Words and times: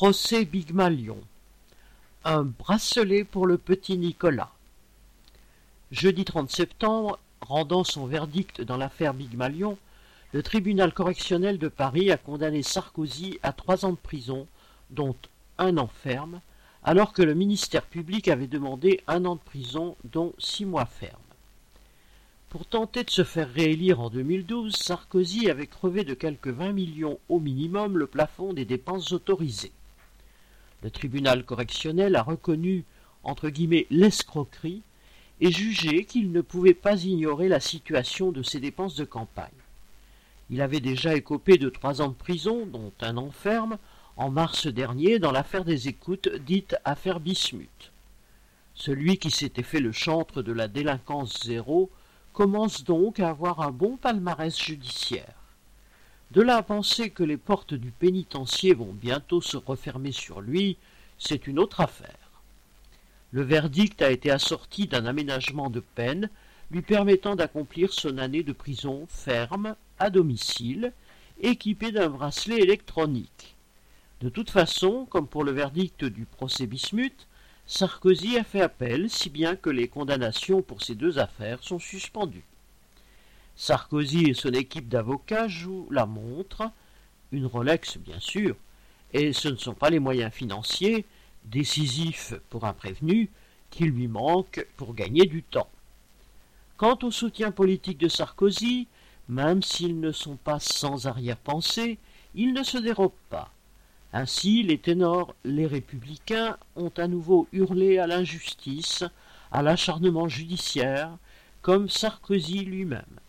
Procès 0.00 0.46
Big 0.46 0.72
Malion. 0.72 1.18
Un 2.24 2.44
bracelet 2.44 3.22
pour 3.22 3.46
le 3.46 3.58
petit 3.58 3.98
Nicolas. 3.98 4.50
Jeudi 5.90 6.24
30 6.24 6.50
septembre, 6.50 7.18
rendant 7.42 7.84
son 7.84 8.06
verdict 8.06 8.62
dans 8.62 8.78
l'affaire 8.78 9.12
Big 9.12 9.34
Malion, 9.34 9.76
le 10.32 10.42
tribunal 10.42 10.94
correctionnel 10.94 11.58
de 11.58 11.68
Paris 11.68 12.10
a 12.10 12.16
condamné 12.16 12.62
Sarkozy 12.62 13.38
à 13.42 13.52
trois 13.52 13.84
ans 13.84 13.92
de 13.92 13.98
prison, 13.98 14.46
dont 14.88 15.14
un 15.58 15.76
an 15.76 15.90
ferme, 16.02 16.40
alors 16.82 17.12
que 17.12 17.20
le 17.20 17.34
ministère 17.34 17.84
public 17.84 18.28
avait 18.28 18.46
demandé 18.46 19.02
un 19.06 19.26
an 19.26 19.34
de 19.34 19.42
prison, 19.42 19.98
dont 20.04 20.32
six 20.38 20.64
mois 20.64 20.86
ferme. 20.86 21.20
Pour 22.48 22.64
tenter 22.64 23.04
de 23.04 23.10
se 23.10 23.22
faire 23.22 23.52
réélire 23.52 24.00
en 24.00 24.08
2012, 24.08 24.74
Sarkozy 24.76 25.50
avait 25.50 25.66
crevé 25.66 26.04
de 26.04 26.14
quelques 26.14 26.48
20 26.48 26.72
millions 26.72 27.18
au 27.28 27.38
minimum 27.38 27.98
le 27.98 28.06
plafond 28.06 28.54
des 28.54 28.64
dépenses 28.64 29.12
autorisées. 29.12 29.72
Le 30.82 30.90
tribunal 30.90 31.44
correctionnel 31.44 32.16
a 32.16 32.22
reconnu 32.22 32.84
entre 33.22 33.50
guillemets 33.50 33.86
l'escroquerie 33.90 34.82
et 35.40 35.50
jugé 35.50 36.04
qu'il 36.04 36.32
ne 36.32 36.40
pouvait 36.40 36.74
pas 36.74 37.02
ignorer 37.04 37.48
la 37.48 37.60
situation 37.60 38.32
de 38.32 38.42
ses 38.42 38.60
dépenses 38.60 38.96
de 38.96 39.04
campagne. 39.04 39.48
Il 40.50 40.60
avait 40.60 40.80
déjà 40.80 41.14
écopé 41.14 41.58
de 41.58 41.68
trois 41.68 42.02
ans 42.02 42.08
de 42.08 42.14
prison, 42.14 42.66
dont 42.66 42.92
un 43.00 43.16
an 43.16 43.30
ferme, 43.30 43.78
en 44.16 44.30
mars 44.30 44.66
dernier 44.66 45.18
dans 45.18 45.32
l'affaire 45.32 45.64
des 45.64 45.88
écoutes 45.88 46.28
dite 46.44 46.76
affaire 46.84 47.20
Bismuth. 47.20 47.92
Celui 48.74 49.18
qui 49.18 49.30
s'était 49.30 49.62
fait 49.62 49.80
le 49.80 49.92
chantre 49.92 50.42
de 50.42 50.52
la 50.52 50.68
délinquance 50.68 51.44
zéro 51.44 51.90
commence 52.32 52.84
donc 52.84 53.20
à 53.20 53.30
avoir 53.30 53.60
un 53.60 53.70
bon 53.70 53.96
palmarès 53.96 54.58
judiciaire. 54.58 55.39
De 56.30 56.42
là 56.42 56.58
à 56.58 56.62
penser 56.62 57.10
que 57.10 57.24
les 57.24 57.36
portes 57.36 57.74
du 57.74 57.90
pénitencier 57.90 58.72
vont 58.72 58.92
bientôt 58.92 59.40
se 59.40 59.56
refermer 59.56 60.12
sur 60.12 60.40
lui, 60.40 60.76
c'est 61.18 61.48
une 61.48 61.58
autre 61.58 61.80
affaire. 61.80 62.42
Le 63.32 63.42
verdict 63.42 64.00
a 64.00 64.12
été 64.12 64.30
assorti 64.30 64.86
d'un 64.86 65.06
aménagement 65.06 65.70
de 65.70 65.80
peine 65.80 66.30
lui 66.70 66.82
permettant 66.82 67.34
d'accomplir 67.34 67.92
son 67.92 68.18
année 68.18 68.44
de 68.44 68.52
prison 68.52 69.06
ferme, 69.08 69.74
à 69.98 70.08
domicile, 70.08 70.92
équipé 71.40 71.90
d'un 71.90 72.08
bracelet 72.08 72.58
électronique. 72.58 73.56
De 74.20 74.28
toute 74.28 74.50
façon, 74.50 75.06
comme 75.06 75.26
pour 75.26 75.42
le 75.42 75.50
verdict 75.50 76.04
du 76.04 76.26
procès 76.26 76.66
Bismuth, 76.66 77.26
Sarkozy 77.66 78.38
a 78.38 78.44
fait 78.44 78.60
appel, 78.60 79.10
si 79.10 79.30
bien 79.30 79.56
que 79.56 79.70
les 79.70 79.88
condamnations 79.88 80.62
pour 80.62 80.82
ces 80.82 80.94
deux 80.94 81.18
affaires 81.18 81.62
sont 81.62 81.78
suspendues. 81.78 82.44
Sarkozy 83.60 84.30
et 84.30 84.32
son 84.32 84.52
équipe 84.52 84.88
d'avocats 84.88 85.46
jouent 85.46 85.86
la 85.90 86.06
montre, 86.06 86.70
une 87.30 87.44
Rolex 87.44 87.98
bien 87.98 88.18
sûr, 88.18 88.56
et 89.12 89.34
ce 89.34 89.48
ne 89.48 89.56
sont 89.56 89.74
pas 89.74 89.90
les 89.90 89.98
moyens 89.98 90.32
financiers, 90.32 91.04
décisifs 91.44 92.32
pour 92.48 92.64
un 92.64 92.72
prévenu, 92.72 93.28
qui 93.68 93.84
lui 93.84 94.08
manquent 94.08 94.66
pour 94.78 94.94
gagner 94.94 95.26
du 95.26 95.42
temps. 95.42 95.68
Quant 96.78 96.98
au 97.02 97.10
soutien 97.10 97.50
politique 97.50 97.98
de 97.98 98.08
Sarkozy, 98.08 98.88
même 99.28 99.62
s'ils 99.62 100.00
ne 100.00 100.10
sont 100.10 100.36
pas 100.36 100.58
sans 100.58 101.06
arrière-pensée, 101.06 101.98
ils 102.34 102.54
ne 102.54 102.62
se 102.62 102.78
dérobent 102.78 103.12
pas. 103.28 103.52
Ainsi, 104.14 104.62
les 104.62 104.78
ténors, 104.78 105.34
les 105.44 105.66
républicains, 105.66 106.56
ont 106.76 106.92
à 106.96 107.06
nouveau 107.06 107.46
hurlé 107.52 107.98
à 107.98 108.06
l'injustice, 108.06 109.04
à 109.52 109.60
l'acharnement 109.60 110.28
judiciaire, 110.28 111.10
comme 111.60 111.90
Sarkozy 111.90 112.64
lui-même. 112.64 113.19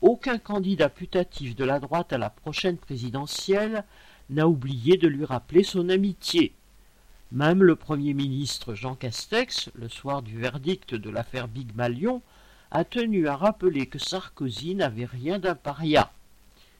Aucun 0.00 0.38
candidat 0.38 0.88
putatif 0.88 1.56
de 1.56 1.64
la 1.64 1.80
droite 1.80 2.12
à 2.12 2.18
la 2.18 2.30
prochaine 2.30 2.76
présidentielle 2.76 3.84
n'a 4.30 4.46
oublié 4.46 4.96
de 4.96 5.08
lui 5.08 5.24
rappeler 5.24 5.64
son 5.64 5.88
amitié. 5.88 6.52
Même 7.32 7.64
le 7.64 7.74
Premier 7.74 8.14
ministre 8.14 8.74
Jean 8.74 8.94
Castex, 8.94 9.70
le 9.74 9.88
soir 9.88 10.22
du 10.22 10.38
verdict 10.38 10.94
de 10.94 11.10
l'affaire 11.10 11.48
Big 11.48 11.74
Malion, 11.74 12.22
a 12.70 12.84
tenu 12.84 13.26
à 13.26 13.36
rappeler 13.36 13.86
que 13.86 13.98
Sarkozy 13.98 14.76
n'avait 14.76 15.04
rien 15.04 15.40
d'un 15.40 15.56
paria. 15.56 16.12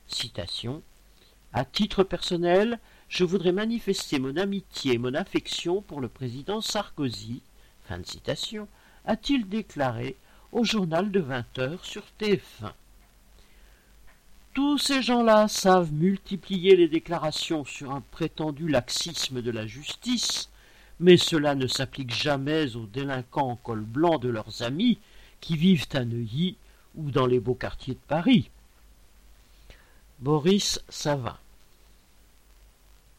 Citation 0.06 0.80
À 1.52 1.64
titre 1.64 2.04
personnel, 2.04 2.78
je 3.08 3.24
voudrais 3.24 3.52
manifester 3.52 4.20
mon 4.20 4.36
amitié 4.36 4.94
et 4.94 4.98
mon 4.98 5.14
affection 5.14 5.82
pour 5.82 6.00
le 6.00 6.08
président 6.08 6.60
Sarkozy, 6.60 7.42
fin 7.88 7.98
de 7.98 8.06
citation, 8.06 8.68
a-t-il 9.06 9.48
déclaré 9.48 10.16
au 10.52 10.62
journal 10.62 11.10
de 11.10 11.20
20 11.20 11.58
heures 11.58 11.84
sur 11.84 12.04
TF1. 12.20 12.72
Tous 14.58 14.76
ces 14.76 15.02
gens-là 15.02 15.46
savent 15.46 15.92
multiplier 15.92 16.74
les 16.74 16.88
déclarations 16.88 17.64
sur 17.64 17.92
un 17.92 18.00
prétendu 18.00 18.66
laxisme 18.66 19.40
de 19.40 19.52
la 19.52 19.68
justice, 19.68 20.50
mais 20.98 21.16
cela 21.16 21.54
ne 21.54 21.68
s'applique 21.68 22.12
jamais 22.12 22.74
aux 22.74 22.86
délinquants 22.86 23.50
en 23.50 23.54
col 23.54 23.82
blanc 23.82 24.18
de 24.18 24.28
leurs 24.28 24.64
amis 24.64 24.98
qui 25.40 25.56
vivent 25.56 25.86
à 25.92 26.04
Neuilly 26.04 26.56
ou 26.96 27.12
dans 27.12 27.26
les 27.26 27.38
beaux 27.38 27.54
quartiers 27.54 27.94
de 27.94 28.00
Paris. 28.08 28.50
Boris 30.18 30.80